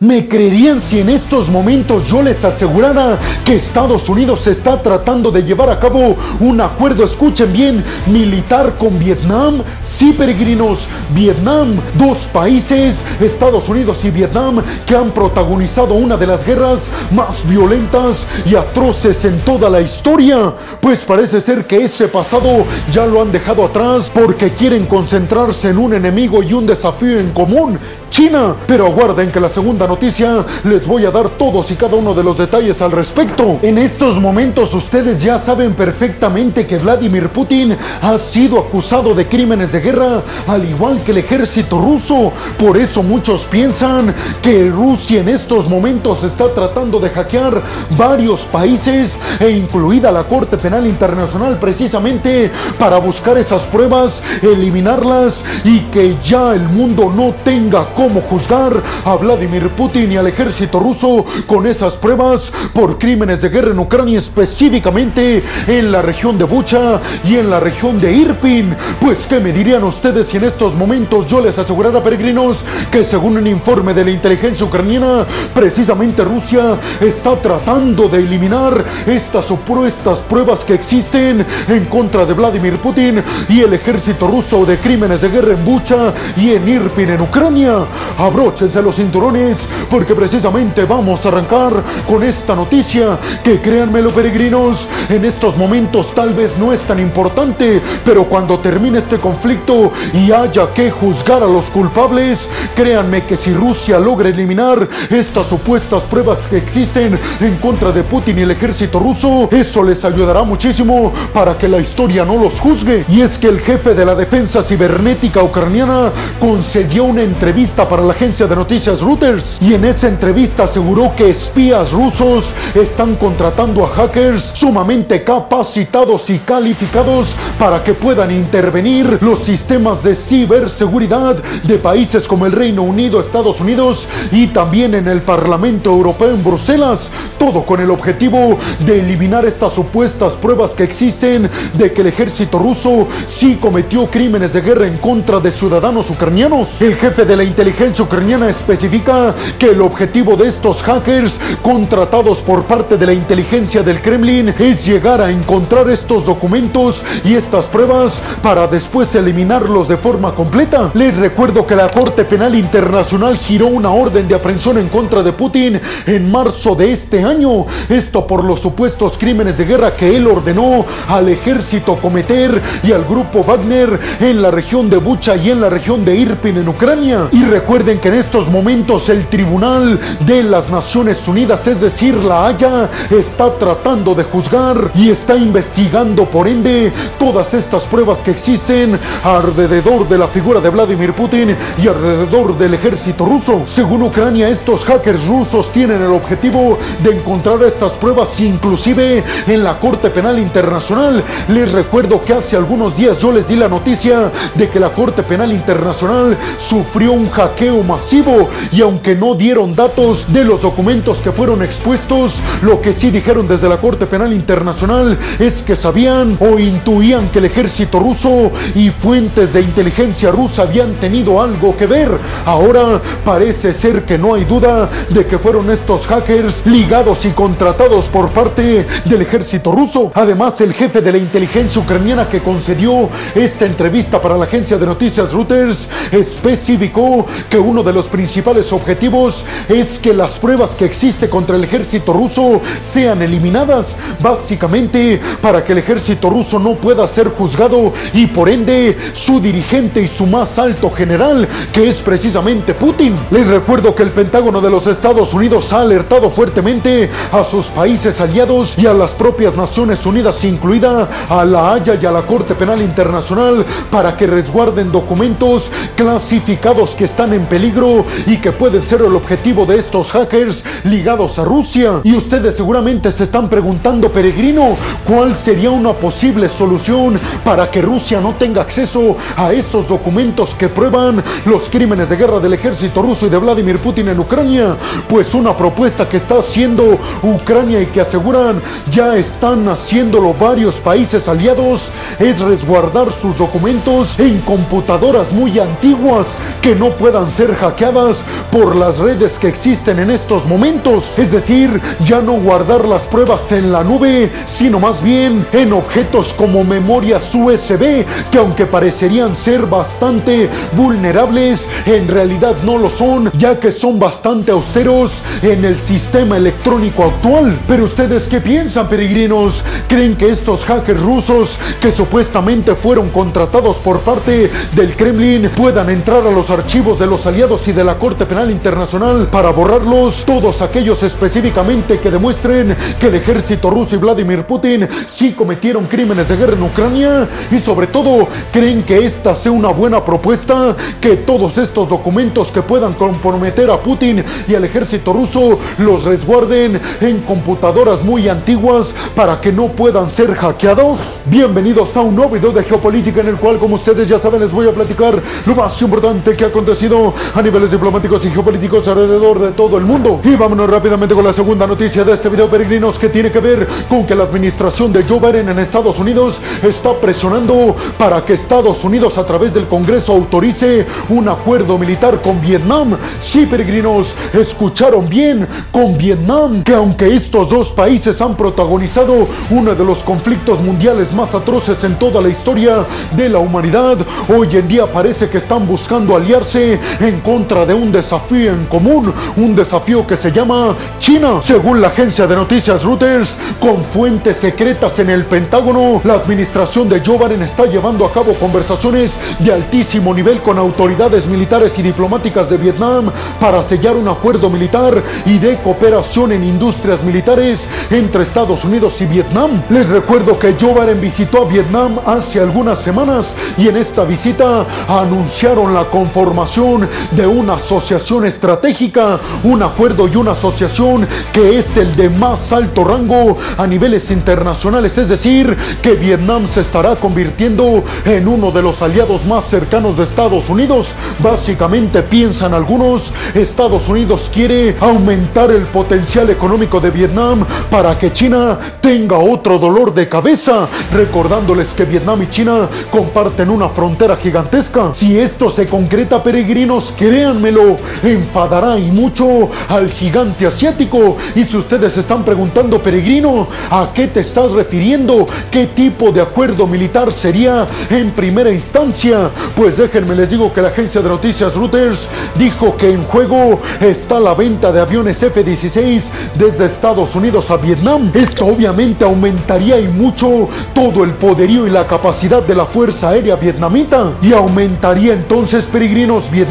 ¿Me 0.00 0.28
creerían 0.28 0.80
si 0.80 1.00
en 1.00 1.08
estos 1.08 1.48
momentos 1.48 2.06
yo 2.06 2.22
les 2.22 2.44
asegurara 2.44 3.18
que 3.44 3.56
Estados 3.56 4.08
Unidos 4.08 4.46
está 4.46 4.80
tratando 4.80 5.32
de 5.32 5.42
llevar 5.42 5.70
a 5.70 5.80
cabo 5.80 6.16
un 6.38 6.60
acuerdo, 6.60 7.04
escuchen 7.04 7.52
bien, 7.52 7.84
militar 8.06 8.76
con 8.78 8.96
Vietnam? 8.96 9.64
Sí, 9.84 10.12
peregrinos, 10.12 10.86
Vietnam, 11.12 11.80
dos 11.94 12.18
países, 12.32 13.00
Estados 13.20 13.68
Unidos 13.68 14.04
y 14.04 14.12
Vietnam, 14.12 14.62
que 14.86 14.94
han 14.94 15.10
protagonizado 15.10 15.94
una 15.94 16.16
de 16.16 16.28
las 16.28 16.46
guerras 16.46 16.78
más 17.10 17.44
violentas 17.48 18.24
y 18.46 18.54
atroces 18.54 19.24
en 19.24 19.40
toda 19.40 19.68
la 19.68 19.80
historia. 19.80 20.54
Pues 20.80 21.04
parece 21.04 21.40
ser 21.40 21.66
que 21.66 21.82
ese 21.82 22.06
pasado 22.06 22.64
ya 22.92 23.04
lo 23.04 23.20
han 23.20 23.32
dejado 23.32 23.64
atrás 23.64 24.12
porque 24.14 24.50
quieren 24.50 24.86
concentrarse 24.86 25.70
en 25.70 25.78
un 25.78 25.92
enemigo 25.92 26.40
y 26.40 26.52
un 26.52 26.66
desafío 26.66 27.18
en 27.18 27.30
común, 27.30 27.80
China. 28.10 28.54
Pero 28.66 28.86
aguarden 28.86 29.30
que 29.30 29.40
la 29.40 29.48
segunda 29.48 29.86
noticia 29.86 30.44
les 30.64 30.86
voy 30.86 31.04
a 31.04 31.10
dar 31.10 31.30
todos 31.30 31.70
y 31.70 31.74
cada 31.74 31.96
uno 31.96 32.14
de 32.14 32.24
los 32.24 32.38
detalles 32.38 32.80
al 32.82 32.92
respecto. 32.92 33.58
En 33.62 33.78
estos 33.78 34.20
momentos 34.20 34.74
ustedes 34.74 35.22
ya 35.22 35.38
saben 35.38 35.74
perfectamente 35.74 36.66
que 36.66 36.78
Vladimir 36.78 37.28
Putin 37.28 37.76
ha 38.02 38.18
sido 38.18 38.58
acusado 38.58 39.14
de 39.14 39.26
crímenes 39.26 39.72
de 39.72 39.80
guerra, 39.80 40.22
al 40.46 40.68
igual 40.68 41.02
que 41.02 41.12
el 41.12 41.18
ejército 41.18 41.80
ruso. 41.80 42.32
Por 42.58 42.76
eso 42.76 43.02
muchos 43.02 43.44
piensan 43.46 44.14
que 44.42 44.68
Rusia 44.70 45.20
en 45.20 45.28
estos 45.28 45.68
momentos 45.68 46.24
está 46.24 46.52
tratando 46.54 47.00
de 47.00 47.10
hackear 47.10 47.62
varios 47.96 48.42
países 48.42 49.18
e 49.40 49.50
incluida 49.50 50.10
la 50.10 50.24
Corte 50.24 50.56
Penal 50.56 50.86
Internacional 50.86 51.58
precisamente 51.58 52.50
para 52.78 52.98
buscar 52.98 53.38
esas 53.38 53.62
pruebas, 53.62 54.22
eliminarlas 54.42 55.44
y 55.64 55.80
que 55.90 56.16
ya 56.24 56.54
el 56.54 56.68
mundo 56.68 57.12
no 57.14 57.34
tenga 57.44 57.84
cómo 57.98 58.20
juzgar 58.20 58.80
a 59.04 59.16
Vladimir 59.16 59.70
Putin 59.70 60.12
y 60.12 60.16
al 60.16 60.28
ejército 60.28 60.78
ruso 60.78 61.24
con 61.48 61.66
esas 61.66 61.94
pruebas 61.94 62.52
por 62.72 62.96
crímenes 62.96 63.42
de 63.42 63.48
guerra 63.48 63.72
en 63.72 63.78
Ucrania, 63.80 64.20
específicamente 64.20 65.42
en 65.66 65.90
la 65.90 66.00
región 66.00 66.38
de 66.38 66.44
Bucha 66.44 67.00
y 67.24 67.34
en 67.34 67.50
la 67.50 67.58
región 67.58 68.00
de 68.00 68.12
Irpin. 68.12 68.72
Pues, 69.00 69.26
¿qué 69.26 69.40
me 69.40 69.52
dirían 69.52 69.82
ustedes 69.82 70.28
si 70.28 70.36
en 70.36 70.44
estos 70.44 70.76
momentos 70.76 71.26
yo 71.26 71.40
les 71.40 71.58
asegurara, 71.58 72.00
peregrinos, 72.00 72.60
que 72.92 73.02
según 73.02 73.36
un 73.36 73.48
informe 73.48 73.92
de 73.92 74.04
la 74.04 74.12
inteligencia 74.12 74.64
ucraniana, 74.64 75.26
precisamente 75.52 76.22
Rusia 76.22 76.78
está 77.00 77.34
tratando 77.34 78.08
de 78.08 78.18
eliminar 78.18 78.84
estas 79.06 79.46
supuestas 79.46 80.20
pruebas 80.20 80.60
que 80.60 80.74
existen 80.74 81.44
en 81.66 81.84
contra 81.86 82.24
de 82.24 82.34
Vladimir 82.34 82.76
Putin 82.76 83.24
y 83.48 83.60
el 83.60 83.74
ejército 83.74 84.28
ruso 84.28 84.64
de 84.64 84.76
crímenes 84.76 85.20
de 85.20 85.30
guerra 85.30 85.54
en 85.54 85.64
Bucha 85.64 86.14
y 86.36 86.52
en 86.52 86.68
Irpin, 86.68 87.10
en 87.10 87.22
Ucrania? 87.22 87.87
Abróchense 88.18 88.82
los 88.82 88.96
cinturones 88.96 89.58
porque 89.90 90.14
precisamente 90.14 90.84
vamos 90.84 91.24
a 91.24 91.28
arrancar 91.28 91.72
con 92.08 92.22
esta 92.22 92.54
noticia 92.54 93.18
que 93.42 93.60
créanmelo 93.60 94.10
peregrinos, 94.10 94.88
en 95.08 95.24
estos 95.24 95.56
momentos 95.56 96.14
tal 96.14 96.34
vez 96.34 96.56
no 96.58 96.72
es 96.72 96.80
tan 96.80 96.98
importante, 96.98 97.80
pero 98.04 98.24
cuando 98.24 98.58
termine 98.58 98.98
este 98.98 99.18
conflicto 99.18 99.92
y 100.12 100.32
haya 100.32 100.72
que 100.74 100.90
juzgar 100.90 101.42
a 101.42 101.46
los 101.46 101.64
culpables, 101.66 102.48
créanme 102.74 103.24
que 103.24 103.36
si 103.36 103.52
Rusia 103.52 103.98
logra 103.98 104.28
eliminar 104.28 104.88
estas 105.10 105.46
supuestas 105.46 106.02
pruebas 106.04 106.38
que 106.50 106.58
existen 106.58 107.18
en 107.40 107.56
contra 107.56 107.92
de 107.92 108.02
Putin 108.02 108.38
y 108.38 108.42
el 108.42 108.50
ejército 108.50 108.98
ruso, 108.98 109.48
eso 109.50 109.82
les 109.82 110.04
ayudará 110.04 110.42
muchísimo 110.42 111.12
para 111.32 111.56
que 111.56 111.68
la 111.68 111.78
historia 111.78 112.24
no 112.24 112.36
los 112.36 112.58
juzgue. 112.60 113.04
Y 113.08 113.20
es 113.20 113.38
que 113.38 113.48
el 113.48 113.60
jefe 113.60 113.94
de 113.94 114.04
la 114.04 114.14
defensa 114.14 114.62
cibernética 114.62 115.42
ucraniana 115.42 116.12
concedió 116.40 117.04
una 117.04 117.22
entrevista 117.22 117.77
para 117.86 118.02
la 118.02 118.12
agencia 118.12 118.46
de 118.46 118.56
noticias 118.56 119.00
Reuters 119.00 119.58
y 119.60 119.74
en 119.74 119.84
esa 119.84 120.08
entrevista 120.08 120.64
aseguró 120.64 121.14
que 121.14 121.30
espías 121.30 121.92
rusos 121.92 122.46
están 122.74 123.14
contratando 123.14 123.84
a 123.84 123.88
hackers 123.88 124.52
sumamente 124.54 125.22
capacitados 125.22 126.28
y 126.30 126.38
calificados 126.38 127.34
para 127.58 127.84
que 127.84 127.94
puedan 127.94 128.32
intervenir 128.32 129.18
los 129.20 129.40
sistemas 129.40 130.02
de 130.02 130.16
ciberseguridad 130.16 131.36
de 131.62 131.78
países 131.78 132.26
como 132.26 132.46
el 132.46 132.52
Reino 132.52 132.82
Unido, 132.82 133.20
Estados 133.20 133.60
Unidos 133.60 134.08
y 134.32 134.48
también 134.48 134.94
en 134.94 135.06
el 135.06 135.22
Parlamento 135.22 135.90
Europeo 135.90 136.30
en 136.30 136.42
Bruselas, 136.42 137.10
todo 137.38 137.64
con 137.64 137.80
el 137.80 137.90
objetivo 137.90 138.58
de 138.84 139.00
eliminar 139.00 139.44
estas 139.44 139.74
supuestas 139.74 140.34
pruebas 140.34 140.72
que 140.72 140.82
existen 140.82 141.48
de 141.74 141.92
que 141.92 142.00
el 142.00 142.08
ejército 142.08 142.58
ruso 142.58 143.06
sí 143.28 143.56
cometió 143.60 144.06
crímenes 144.06 144.52
de 144.52 144.62
guerra 144.62 144.86
en 144.86 144.96
contra 144.96 145.38
de 145.38 145.52
ciudadanos 145.52 146.10
ucranianos. 146.10 146.80
El 146.80 146.96
jefe 146.96 147.24
de 147.24 147.36
la 147.36 147.44
inteligencia 147.44 147.67
ucraniana 148.00 148.48
especifica 148.48 149.34
que 149.58 149.70
el 149.70 149.82
objetivo 149.82 150.36
de 150.36 150.48
estos 150.48 150.82
hackers 150.82 151.34
contratados 151.62 152.38
por 152.38 152.64
parte 152.64 152.96
de 152.96 153.06
la 153.06 153.12
inteligencia 153.12 153.82
del 153.82 154.00
Kremlin 154.00 154.54
es 154.58 154.86
llegar 154.86 155.20
a 155.20 155.30
encontrar 155.30 155.90
estos 155.90 156.26
documentos 156.26 157.02
y 157.24 157.34
estas 157.34 157.66
pruebas 157.66 158.20
para 158.42 158.66
después 158.66 159.14
eliminarlos 159.14 159.88
de 159.88 159.96
forma 159.96 160.34
completa. 160.34 160.90
Les 160.94 161.16
recuerdo 161.16 161.66
que 161.66 161.76
la 161.76 161.88
Corte 161.88 162.24
Penal 162.24 162.54
Internacional 162.54 163.36
giró 163.36 163.66
una 163.66 163.90
orden 163.90 164.26
de 164.28 164.34
aprehensión 164.34 164.78
en 164.78 164.88
contra 164.88 165.22
de 165.22 165.32
Putin 165.32 165.80
en 166.06 166.30
marzo 166.30 166.74
de 166.74 166.92
este 166.92 167.22
año. 167.22 167.66
Esto 167.88 168.26
por 168.26 168.44
los 168.44 168.60
supuestos 168.60 169.18
crímenes 169.18 169.58
de 169.58 169.64
guerra 169.64 169.92
que 169.92 170.16
él 170.16 170.26
ordenó 170.26 170.86
al 171.08 171.28
ejército 171.28 171.96
cometer 171.96 172.60
y 172.82 172.92
al 172.92 173.04
grupo 173.04 173.42
Wagner 173.44 173.98
en 174.20 174.40
la 174.40 174.50
región 174.50 174.88
de 174.88 174.96
Bucha 174.96 175.36
y 175.36 175.50
en 175.50 175.60
la 175.60 175.68
región 175.68 176.04
de 176.04 176.16
Irpin 176.16 176.56
en 176.56 176.68
Ucrania. 176.68 177.28
Recuerden 177.58 177.98
que 177.98 178.06
en 178.06 178.14
estos 178.14 178.48
momentos 178.48 179.08
el 179.08 179.26
Tribunal 179.26 179.98
de 180.20 180.44
las 180.44 180.70
Naciones 180.70 181.26
Unidas, 181.26 181.66
es 181.66 181.80
decir, 181.80 182.14
la 182.14 182.46
Haya, 182.46 182.88
está 183.10 183.52
tratando 183.54 184.14
de 184.14 184.22
juzgar 184.22 184.92
y 184.94 185.10
está 185.10 185.34
investigando 185.34 186.24
por 186.24 186.46
ende 186.46 186.92
todas 187.18 187.52
estas 187.54 187.82
pruebas 187.82 188.18
que 188.18 188.30
existen 188.30 188.96
alrededor 189.24 190.08
de 190.08 190.18
la 190.18 190.28
figura 190.28 190.60
de 190.60 190.68
Vladimir 190.68 191.12
Putin 191.14 191.56
y 191.82 191.88
alrededor 191.88 192.56
del 192.56 192.74
ejército 192.74 193.24
ruso. 193.26 193.62
Según 193.66 194.02
Ucrania, 194.02 194.48
estos 194.48 194.84
hackers 194.84 195.26
rusos 195.26 195.72
tienen 195.72 196.00
el 196.00 196.12
objetivo 196.12 196.78
de 197.02 197.16
encontrar 197.16 197.60
estas 197.64 197.92
pruebas 197.94 198.38
inclusive 198.38 199.24
en 199.48 199.64
la 199.64 199.80
Corte 199.80 200.10
Penal 200.10 200.38
Internacional. 200.38 201.24
Les 201.48 201.72
recuerdo 201.72 202.22
que 202.22 202.34
hace 202.34 202.56
algunos 202.56 202.96
días 202.96 203.18
yo 203.18 203.32
les 203.32 203.48
di 203.48 203.56
la 203.56 203.68
noticia 203.68 204.30
de 204.54 204.68
que 204.68 204.78
la 204.78 204.90
Corte 204.90 205.24
Penal 205.24 205.50
Internacional 205.52 206.36
sufrió 206.58 207.10
un 207.10 207.28
hackeo 207.28 207.47
masivo 207.86 208.48
y 208.70 208.82
aunque 208.82 209.14
no 209.14 209.34
dieron 209.34 209.74
datos 209.74 210.30
de 210.32 210.44
los 210.44 210.62
documentos 210.62 211.18
que 211.20 211.32
fueron 211.32 211.62
expuestos, 211.62 212.34
lo 212.62 212.80
que 212.80 212.92
sí 212.92 213.10
dijeron 213.10 213.48
desde 213.48 213.68
la 213.68 213.80
Corte 213.80 214.06
Penal 214.06 214.32
Internacional 214.32 215.18
es 215.38 215.62
que 215.62 215.74
sabían 215.74 216.36
o 216.40 216.58
intuían 216.58 217.30
que 217.30 217.38
el 217.38 217.46
ejército 217.46 217.98
ruso 217.98 218.52
y 218.74 218.90
fuentes 218.90 219.52
de 219.52 219.62
inteligencia 219.62 220.30
rusa 220.30 220.62
habían 220.62 220.94
tenido 220.94 221.42
algo 221.42 221.76
que 221.76 221.86
ver. 221.86 222.10
Ahora 222.44 223.00
parece 223.24 223.72
ser 223.72 224.04
que 224.04 224.18
no 224.18 224.34
hay 224.34 224.44
duda 224.44 224.88
de 225.10 225.26
que 225.26 225.38
fueron 225.38 225.70
estos 225.70 226.06
hackers 226.06 226.64
ligados 226.66 227.24
y 227.24 227.30
contratados 227.30 228.06
por 228.06 228.30
parte 228.30 228.86
del 229.04 229.22
ejército 229.22 229.72
ruso. 229.72 230.12
Además, 230.14 230.60
el 230.60 230.74
jefe 230.74 231.00
de 231.00 231.12
la 231.12 231.18
inteligencia 231.18 231.80
ucraniana 231.80 232.28
que 232.28 232.40
concedió 232.40 233.08
esta 233.34 233.66
entrevista 233.66 234.20
para 234.20 234.36
la 234.36 234.44
agencia 234.44 234.76
de 234.76 234.86
noticias 234.86 235.32
Reuters 235.32 235.88
especificó 236.12 237.26
que 237.48 237.58
uno 237.58 237.82
de 237.82 237.92
los 237.92 238.06
principales 238.06 238.72
objetivos 238.72 239.44
es 239.68 239.98
que 239.98 240.12
las 240.12 240.32
pruebas 240.32 240.72
que 240.72 240.84
existe 240.84 241.28
contra 241.28 241.56
el 241.56 241.64
ejército 241.64 242.12
ruso 242.12 242.60
sean 242.80 243.22
eliminadas, 243.22 243.86
básicamente 244.20 245.20
para 245.40 245.64
que 245.64 245.72
el 245.72 245.78
ejército 245.78 246.30
ruso 246.30 246.58
no 246.58 246.74
pueda 246.74 247.06
ser 247.08 247.28
juzgado 247.28 247.92
y 248.12 248.26
por 248.26 248.48
ende 248.48 248.96
su 249.12 249.40
dirigente 249.40 250.02
y 250.02 250.08
su 250.08 250.26
más 250.26 250.58
alto 250.58 250.90
general, 250.90 251.48
que 251.72 251.88
es 251.88 252.02
precisamente 252.02 252.74
Putin. 252.74 253.14
Les 253.30 253.46
recuerdo 253.46 253.94
que 253.94 254.02
el 254.02 254.10
Pentágono 254.10 254.60
de 254.60 254.70
los 254.70 254.86
Estados 254.86 255.34
Unidos 255.34 255.72
ha 255.72 255.82
alertado 255.82 256.30
fuertemente 256.30 257.10
a 257.32 257.44
sus 257.44 257.66
países 257.66 258.20
aliados 258.20 258.76
y 258.78 258.86
a 258.86 258.94
las 258.94 259.12
propias 259.12 259.56
Naciones 259.56 260.04
Unidas, 260.06 260.44
incluida 260.44 261.08
a 261.28 261.44
la 261.44 261.72
Haya 261.72 261.98
y 262.00 262.06
a 262.06 262.12
la 262.12 262.22
Corte 262.22 262.54
Penal 262.54 262.80
Internacional, 262.80 263.64
para 263.90 264.16
que 264.16 264.26
resguarden 264.26 264.92
documentos 264.92 265.70
clasificados 265.96 266.90
que 266.90 267.04
están 267.04 267.17
en 267.18 267.46
peligro 267.46 268.04
y 268.26 268.36
que 268.36 268.52
pueden 268.52 268.86
ser 268.86 269.00
el 269.00 269.16
objetivo 269.16 269.66
de 269.66 269.78
estos 269.78 270.12
hackers 270.12 270.64
ligados 270.84 271.36
a 271.40 271.44
Rusia. 271.44 272.00
Y 272.04 272.14
ustedes 272.14 272.54
seguramente 272.54 273.10
se 273.10 273.24
están 273.24 273.48
preguntando, 273.48 274.08
peregrino, 274.08 274.76
¿cuál 275.04 275.34
sería 275.34 275.70
una 275.70 275.92
posible 275.94 276.48
solución 276.48 277.18
para 277.44 277.68
que 277.72 277.82
Rusia 277.82 278.20
no 278.20 278.34
tenga 278.34 278.62
acceso 278.62 279.16
a 279.36 279.52
esos 279.52 279.88
documentos 279.88 280.54
que 280.54 280.68
prueban 280.68 281.24
los 281.44 281.68
crímenes 281.68 282.08
de 282.08 282.16
guerra 282.16 282.38
del 282.38 282.52
ejército 282.52 283.02
ruso 283.02 283.26
y 283.26 283.30
de 283.30 283.38
Vladimir 283.38 283.78
Putin 283.78 284.08
en 284.08 284.20
Ucrania? 284.20 284.76
Pues 285.08 285.34
una 285.34 285.56
propuesta 285.56 286.08
que 286.08 286.18
está 286.18 286.38
haciendo 286.38 287.00
Ucrania 287.22 287.80
y 287.80 287.86
que 287.86 288.00
aseguran 288.00 288.62
ya 288.92 289.16
están 289.16 289.68
haciéndolo 289.68 290.34
varios 290.34 290.76
países 290.76 291.26
aliados 291.26 291.90
es 292.20 292.38
resguardar 292.40 293.12
sus 293.12 293.36
documentos 293.36 294.16
en 294.20 294.40
computadoras 294.42 295.32
muy 295.32 295.58
antiguas 295.58 296.28
que 296.62 296.76
no 296.76 296.90
pueden 296.90 297.07
puedan 297.10 297.30
ser 297.30 297.54
hackeadas 297.54 298.18
por 298.52 298.76
las 298.76 298.98
redes 298.98 299.38
que 299.38 299.48
existen 299.48 299.98
en 299.98 300.10
estos 300.10 300.44
momentos. 300.44 301.18
Es 301.18 301.32
decir, 301.32 301.80
ya 302.04 302.20
no 302.20 302.32
guardar 302.32 302.84
las 302.86 303.00
pruebas 303.04 303.50
en 303.50 303.72
la 303.72 303.82
nube, 303.82 304.30
sino 304.58 304.78
más 304.78 305.02
bien 305.02 305.46
en 305.52 305.72
objetos 305.72 306.34
como 306.34 306.64
memorias 306.64 307.34
USB, 307.34 308.04
que 308.30 308.36
aunque 308.38 308.66
parecerían 308.66 309.34
ser 309.36 309.64
bastante 309.64 310.50
vulnerables, 310.72 311.66
en 311.86 312.08
realidad 312.08 312.56
no 312.62 312.76
lo 312.76 312.90
son, 312.90 313.30
ya 313.38 313.58
que 313.58 313.70
son 313.70 313.98
bastante 313.98 314.50
austeros 314.50 315.12
en 315.40 315.64
el 315.64 315.78
sistema 315.78 316.36
electrónico 316.36 317.04
actual. 317.04 317.58
Pero 317.66 317.84
ustedes 317.84 318.28
qué 318.28 318.42
piensan, 318.42 318.86
peregrinos? 318.86 319.64
¿Creen 319.88 320.14
que 320.14 320.28
estos 320.28 320.62
hackers 320.66 321.00
rusos 321.00 321.58
que 321.80 321.90
supuestamente 321.90 322.74
fueron 322.74 323.08
contratados 323.08 323.78
por 323.78 324.00
parte 324.00 324.50
del 324.72 324.94
Kremlin 324.94 325.48
puedan 325.56 325.88
entrar 325.88 326.26
a 326.26 326.30
los 326.30 326.50
archivos 326.50 326.97
de 326.98 327.06
los 327.06 327.26
aliados 327.26 327.68
y 327.68 327.72
de 327.72 327.84
la 327.84 327.96
Corte 327.96 328.26
Penal 328.26 328.50
Internacional 328.50 329.28
para 329.28 329.50
borrarlos? 329.50 330.24
Todos 330.24 330.62
aquellos 330.62 331.00
específicamente 331.04 332.00
que 332.00 332.10
demuestren 332.10 332.76
que 332.98 333.06
el 333.06 333.14
ejército 333.14 333.70
ruso 333.70 333.94
y 333.94 333.98
Vladimir 333.98 334.44
Putin 334.44 334.88
sí 335.06 335.32
cometieron 335.32 335.84
crímenes 335.84 336.28
de 336.28 336.36
guerra 336.36 336.54
en 336.54 336.62
Ucrania 336.62 337.28
y 337.52 337.60
sobre 337.60 337.86
todo 337.86 338.26
creen 338.52 338.82
que 338.82 339.04
esta 339.04 339.36
sea 339.36 339.52
una 339.52 339.68
buena 339.68 340.04
propuesta, 340.04 340.74
que 341.00 341.16
todos 341.16 341.56
estos 341.58 341.88
documentos 341.88 342.50
que 342.50 342.62
puedan 342.62 342.94
comprometer 342.94 343.70
a 343.70 343.80
Putin 343.80 344.24
y 344.48 344.54
al 344.56 344.64
ejército 344.64 345.12
ruso 345.12 345.60
los 345.78 346.02
resguarden 346.02 346.80
en 347.00 347.20
computadoras 347.20 348.02
muy 348.02 348.28
antiguas 348.28 348.92
para 349.14 349.40
que 349.40 349.52
no 349.52 349.68
puedan 349.68 350.10
ser 350.10 350.34
hackeados. 350.34 351.22
Bienvenidos 351.26 351.96
a 351.96 352.00
un 352.00 352.16
nuevo 352.16 352.32
video 352.32 352.50
de 352.50 352.64
geopolítica 352.64 353.20
en 353.20 353.28
el 353.28 353.36
cual 353.36 353.58
como 353.58 353.76
ustedes 353.76 354.08
ya 354.08 354.18
saben 354.18 354.40
les 354.40 354.50
voy 354.50 354.66
a 354.66 354.72
platicar 354.72 355.14
lo 355.46 355.54
más 355.54 355.80
importante 355.80 356.34
que 356.34 356.44
ha 356.44 356.48
acontecido 356.48 356.87
a 356.88 357.42
niveles 357.42 357.70
diplomáticos 357.70 358.24
y 358.24 358.30
geopolíticos 358.30 358.88
alrededor 358.88 359.38
de 359.38 359.50
todo 359.50 359.76
el 359.76 359.84
mundo. 359.84 360.20
Y 360.24 360.36
vámonos 360.36 360.70
rápidamente 360.70 361.14
con 361.14 361.22
la 361.22 361.34
segunda 361.34 361.66
noticia 361.66 362.02
de 362.02 362.14
este 362.14 362.30
video 362.30 362.48
peregrinos 362.48 362.98
que 362.98 363.10
tiene 363.10 363.30
que 363.30 363.40
ver 363.40 363.68
con 363.90 364.06
que 364.06 364.14
la 364.14 364.24
administración 364.24 364.90
de 364.90 365.04
Joe 365.04 365.18
Biden 365.18 365.50
en 365.50 365.58
Estados 365.58 365.98
Unidos 365.98 366.38
está 366.62 366.94
presionando 366.94 367.76
para 367.98 368.24
que 368.24 368.32
Estados 368.32 368.84
Unidos 368.84 369.18
a 369.18 369.26
través 369.26 369.52
del 369.52 369.66
Congreso 369.66 370.12
autorice 370.12 370.86
un 371.10 371.28
acuerdo 371.28 371.76
militar 371.76 372.22
con 372.22 372.40
Vietnam. 372.40 372.96
Sí, 373.20 373.44
peregrinos, 373.44 374.14
escucharon 374.32 375.10
bien, 375.10 375.46
con 375.70 375.98
Vietnam, 375.98 376.62
que 376.62 376.74
aunque 376.74 377.14
estos 377.14 377.50
dos 377.50 377.68
países 377.68 378.18
han 378.22 378.34
protagonizado 378.34 379.28
uno 379.50 379.74
de 379.74 379.84
los 379.84 379.98
conflictos 379.98 380.58
mundiales 380.62 381.12
más 381.12 381.34
atroces 381.34 381.84
en 381.84 381.96
toda 381.96 382.22
la 382.22 382.30
historia 382.30 382.86
de 383.14 383.28
la 383.28 383.40
humanidad, 383.40 383.98
hoy 384.34 384.48
en 384.56 384.68
día 384.68 384.86
parece 384.86 385.28
que 385.28 385.36
están 385.36 385.66
buscando 385.66 386.16
aliarse 386.16 386.77
en 387.00 387.20
contra 387.20 387.64
de 387.64 387.74
un 387.74 387.92
desafío 387.92 388.52
en 388.52 388.66
común, 388.66 389.12
un 389.36 389.54
desafío 389.54 390.06
que 390.06 390.16
se 390.16 390.30
llama 390.30 390.76
China. 390.98 391.40
Según 391.42 391.80
la 391.80 391.88
agencia 391.88 392.26
de 392.26 392.36
noticias 392.36 392.84
Reuters, 392.84 393.36
con 393.60 393.84
fuentes 393.84 394.36
secretas 394.36 394.98
en 394.98 395.10
el 395.10 395.24
Pentágono, 395.24 396.00
la 396.04 396.14
administración 396.14 396.88
de 396.88 397.02
Joe 397.04 397.18
Biden 397.18 397.42
está 397.42 397.66
llevando 397.66 398.04
a 398.04 398.12
cabo 398.12 398.34
conversaciones 398.34 399.14
de 399.38 399.52
altísimo 399.52 400.14
nivel 400.14 400.40
con 400.40 400.58
autoridades 400.58 401.26
militares 401.26 401.78
y 401.78 401.82
diplomáticas 401.82 402.50
de 402.50 402.56
Vietnam 402.56 403.10
para 403.40 403.62
sellar 403.62 403.96
un 403.96 404.08
acuerdo 404.08 404.50
militar 404.50 405.02
y 405.24 405.38
de 405.38 405.56
cooperación 405.56 406.32
en 406.32 406.44
industrias 406.44 407.02
militares 407.02 407.66
entre 407.90 408.22
Estados 408.22 408.64
Unidos 408.64 409.00
y 409.00 409.06
Vietnam. 409.06 409.62
Les 409.70 409.88
recuerdo 409.88 410.38
que 410.38 410.54
Joe 410.60 410.74
Biden 410.74 411.00
visitó 411.00 411.42
a 411.42 411.48
Vietnam 411.48 411.98
hace 412.06 412.40
algunas 412.40 412.78
semanas 412.78 413.34
y 413.56 413.68
en 413.68 413.76
esta 413.76 414.04
visita 414.04 414.64
anunciaron 414.88 415.74
la 415.74 415.84
conformación 415.84 416.67
de 417.12 417.26
una 417.26 417.54
asociación 417.54 418.26
estratégica, 418.26 419.18
un 419.42 419.62
acuerdo 419.62 420.06
y 420.06 420.16
una 420.16 420.32
asociación 420.32 421.08
que 421.32 421.58
es 421.58 421.76
el 421.78 421.94
de 421.96 422.10
más 422.10 422.52
alto 422.52 422.84
rango 422.84 423.38
a 423.56 423.66
niveles 423.66 424.10
internacionales, 424.10 424.98
es 424.98 425.08
decir, 425.08 425.56
que 425.80 425.94
Vietnam 425.94 426.46
se 426.46 426.60
estará 426.60 426.96
convirtiendo 426.96 427.82
en 428.04 428.28
uno 428.28 428.50
de 428.50 428.62
los 428.62 428.82
aliados 428.82 429.24
más 429.24 429.46
cercanos 429.46 429.96
de 429.96 430.04
Estados 430.04 430.50
Unidos. 430.50 430.88
Básicamente 431.20 432.02
piensan 432.02 432.52
algunos, 432.52 433.14
Estados 433.34 433.88
Unidos 433.88 434.30
quiere 434.32 434.76
aumentar 434.78 435.50
el 435.50 435.62
potencial 435.62 436.28
económico 436.28 436.80
de 436.80 436.90
Vietnam 436.90 437.46
para 437.70 437.98
que 437.98 438.12
China 438.12 438.58
tenga 438.82 439.16
otro 439.18 439.58
dolor 439.58 439.94
de 439.94 440.06
cabeza, 440.06 440.68
recordándoles 440.92 441.68
que 441.72 441.86
Vietnam 441.86 442.22
y 442.22 442.28
China 442.28 442.68
comparten 442.90 443.48
una 443.48 443.70
frontera 443.70 444.16
gigantesca. 444.16 444.90
Si 444.92 445.18
esto 445.18 445.48
se 445.48 445.66
concreta, 445.66 446.22
peregrinos, 446.58 446.92
créanmelo, 446.98 447.76
enfadará 448.02 448.78
y 448.78 448.90
mucho 448.90 449.48
al 449.68 449.88
gigante 449.90 450.46
asiático. 450.46 451.16
Y 451.36 451.44
si 451.44 451.56
ustedes 451.56 451.96
están 451.96 452.24
preguntando, 452.24 452.82
peregrino, 452.82 453.46
¿a 453.70 453.92
qué 453.94 454.08
te 454.08 454.20
estás 454.20 454.50
refiriendo? 454.52 455.26
¿Qué 455.52 455.66
tipo 455.66 456.10
de 456.10 456.20
acuerdo 456.20 456.66
militar 456.66 457.12
sería 457.12 457.66
en 457.90 458.10
primera 458.10 458.50
instancia? 458.50 459.30
Pues 459.54 459.76
déjenme 459.76 460.16
les 460.16 460.30
digo 460.30 460.52
que 460.52 460.62
la 460.62 460.68
agencia 460.68 461.00
de 461.00 461.08
noticias 461.08 461.54
Reuters 461.54 462.08
dijo 462.36 462.76
que 462.76 462.90
en 462.90 463.04
juego 463.04 463.60
está 463.80 464.18
la 464.18 464.34
venta 464.34 464.72
de 464.72 464.80
aviones 464.80 465.22
F-16 465.22 466.02
desde 466.34 466.66
Estados 466.66 467.14
Unidos 467.14 467.52
a 467.52 467.56
Vietnam. 467.56 468.10
Esto 468.14 468.46
obviamente 468.46 469.04
aumentaría 469.04 469.78
y 469.78 469.86
mucho 469.86 470.48
todo 470.74 471.04
el 471.04 471.12
poderío 471.12 471.68
y 471.68 471.70
la 471.70 471.86
capacidad 471.86 472.42
de 472.42 472.56
la 472.56 472.66
Fuerza 472.66 473.10
Aérea 473.10 473.36
Vietnamita 473.36 474.12
y 474.22 474.32
aumentaría 474.32 475.12
entonces 475.12 475.66
peregrinos 475.66 476.28
Vietnam 476.30 476.47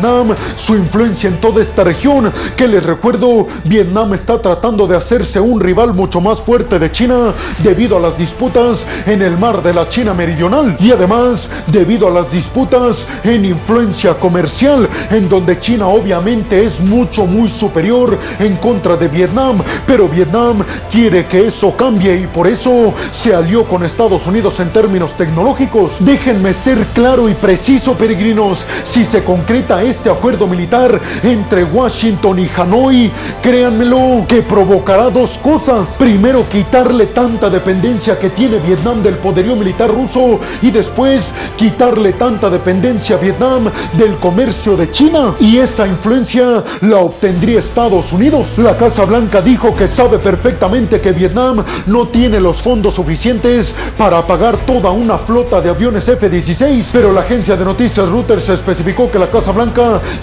su 0.55 0.75
influencia 0.75 1.29
en 1.29 1.37
toda 1.37 1.61
esta 1.61 1.83
región 1.83 2.31
que 2.55 2.67
les 2.67 2.83
recuerdo 2.83 3.47
Vietnam 3.63 4.13
está 4.13 4.41
tratando 4.41 4.87
de 4.87 4.95
hacerse 4.95 5.39
un 5.39 5.59
rival 5.59 5.93
mucho 5.93 6.21
más 6.21 6.39
fuerte 6.39 6.79
de 6.79 6.91
China 6.91 7.33
debido 7.63 7.97
a 7.97 7.99
las 7.99 8.17
disputas 8.17 8.85
en 9.05 9.21
el 9.21 9.37
mar 9.37 9.61
de 9.63 9.73
la 9.73 9.87
China 9.89 10.13
meridional. 10.13 10.77
Y 10.79 10.91
además 10.91 11.49
debido 11.67 12.07
a 12.07 12.11
las 12.11 12.31
disputas 12.31 13.05
en 13.23 13.45
influencia 13.45 14.13
comercial 14.15 14.87
en 15.09 15.29
donde 15.29 15.59
China 15.59 15.87
obviamente 15.87 16.65
es 16.65 16.79
mucho 16.79 17.25
muy 17.25 17.49
superior 17.49 18.17
en 18.39 18.55
contra 18.57 18.95
de 18.95 19.07
Vietnam 19.07 19.57
pero 19.85 20.07
Vietnam 20.07 20.63
quiere 20.91 21.25
que 21.25 21.47
eso 21.47 21.75
cambie 21.75 22.15
y 22.17 22.27
por 22.27 22.47
eso 22.47 22.93
se 23.11 23.33
alió 23.33 23.65
con 23.65 23.83
Estados 23.83 24.25
Unidos 24.27 24.59
en 24.59 24.69
términos 24.69 25.13
tecnológicos. 25.15 25.91
Déjenme 25.99 26.53
ser 26.53 26.85
claro 26.93 27.29
y 27.29 27.33
preciso 27.33 27.93
peregrinos 27.93 28.65
si 28.83 29.05
se 29.05 29.23
concreta 29.23 29.81
este 29.87 30.09
acuerdo 30.09 30.47
militar 30.47 30.99
entre 31.23 31.63
Washington 31.63 32.39
y 32.39 32.49
Hanoi 32.55 33.11
créanmelo 33.41 34.25
que 34.27 34.41
provocará 34.41 35.09
dos 35.09 35.37
cosas 35.39 35.97
primero 35.97 36.45
quitarle 36.49 37.07
tanta 37.07 37.49
dependencia 37.49 38.19
que 38.19 38.29
tiene 38.29 38.59
Vietnam 38.59 39.01
del 39.01 39.15
poderío 39.15 39.55
militar 39.55 39.89
ruso 39.89 40.39
y 40.61 40.71
después 40.71 41.33
quitarle 41.55 42.13
tanta 42.13 42.49
dependencia 42.49 43.15
a 43.15 43.19
Vietnam 43.19 43.69
del 43.93 44.15
comercio 44.15 44.75
de 44.75 44.91
China 44.91 45.35
y 45.39 45.57
esa 45.57 45.87
influencia 45.87 46.63
la 46.81 46.97
obtendría 46.97 47.59
Estados 47.59 48.11
Unidos. 48.13 48.57
La 48.57 48.77
Casa 48.77 49.05
Blanca 49.05 49.41
dijo 49.41 49.75
que 49.75 49.87
sabe 49.87 50.19
perfectamente 50.19 51.01
que 51.01 51.11
Vietnam 51.11 51.63
no 51.85 52.07
tiene 52.07 52.39
los 52.39 52.61
fondos 52.61 52.95
suficientes 52.95 53.73
para 53.97 54.25
pagar 54.25 54.57
toda 54.65 54.91
una 54.91 55.17
flota 55.17 55.61
de 55.61 55.69
aviones 55.69 56.07
F-16, 56.07 56.85
pero 56.91 57.11
la 57.11 57.21
agencia 57.21 57.55
de 57.55 57.65
noticias 57.65 58.09
Reuters 58.09 58.49
especificó 58.49 59.11
que 59.11 59.19
la 59.19 59.29
Casa 59.29 59.51
Blanca 59.51 59.66